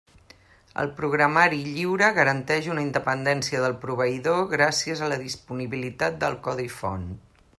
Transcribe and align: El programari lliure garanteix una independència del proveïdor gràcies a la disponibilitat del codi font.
El 0.83 0.87
programari 0.99 1.59
lliure 1.65 2.07
garanteix 2.15 2.69
una 2.77 2.85
independència 2.85 3.61
del 3.65 3.77
proveïdor 3.85 4.41
gràcies 4.55 5.05
a 5.05 5.11
la 5.15 5.23
disponibilitat 5.27 6.21
del 6.27 6.41
codi 6.49 6.69
font. 6.81 7.07